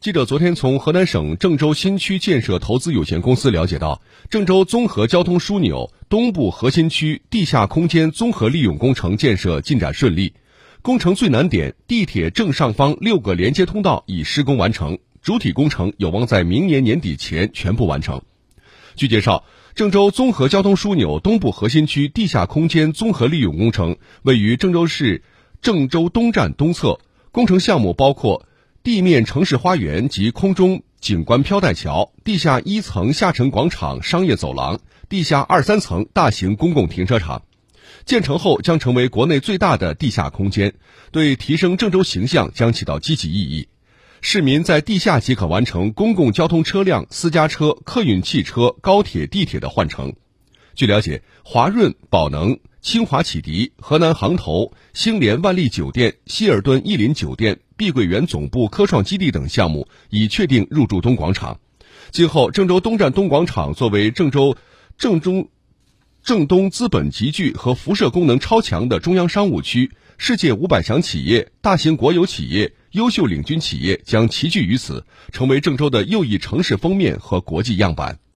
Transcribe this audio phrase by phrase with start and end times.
[0.00, 4.00] 记者昨天从河南省郑州新区建设投资有限公司了解到，
[4.30, 10.32] 郑州综合交通枢纽东部核心区地下空间综合利用工程建设进展顺利，
[10.80, 18.22] 工程最难点地铁正上方六个连接通道已施工完成，主体工程有望在明年年底前全部完成。
[18.96, 19.44] 据介绍，
[19.74, 25.22] 郑州综合交通枢纽东部核心区地下空间综合利用工程位于郑州市
[25.60, 26.98] 郑州东站东侧，
[27.32, 28.46] 工程项目包括。
[28.82, 34.80] 地面城市花园及空中景观飘带桥、地下一层下沉广场商业走廊、
[35.10, 37.42] 地下二三层大型公共停车场，
[38.06, 40.72] 建成后将成为国内最大的地下空间，
[41.12, 43.68] 对提升郑州形象将起到积极意义。
[44.22, 50.14] 市民在地下即可完成公共交通车辆、私家车、客运汽车、高铁、地铁的换乘。
[50.74, 52.58] 据了解，华润、宝能。
[52.82, 61.60] 清华启迪、河南航投、星联万丽酒店、希尔顿逸林酒店、碧桂园总部科创基地等项目已确定入驻东广场。
[62.10, 64.56] 今后，郑州东站东广场作为郑州
[64.96, 65.50] 郑中
[66.22, 78.20] 郑东资本集聚和辐射功能超强的中央商务区，世界五百强企业、大型国有企业、优秀领军企业将齐聚于此，成为郑州的又一城市封面和国际样板。